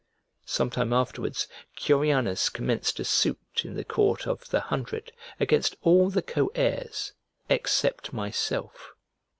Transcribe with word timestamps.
Sometime 0.47 0.93
afterwards, 0.93 1.47
Curianus 1.75 2.49
commenced 2.51 2.99
a 2.99 3.05
suit 3.05 3.61
in 3.63 3.75
the 3.75 3.83
Court 3.83 4.25
of 4.25 4.49
the 4.49 4.61
Hundred 4.61 5.11
against 5.39 5.75
all 5.83 6.09
the 6.09 6.23
co 6.23 6.47
heirs 6.55 7.13
except 7.49 8.11
myself. 8.11 8.95